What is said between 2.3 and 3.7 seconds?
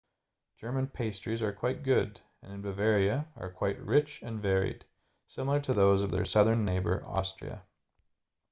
and in bavaria are